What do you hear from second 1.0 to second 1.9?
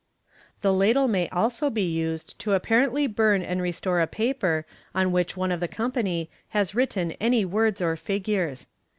may also be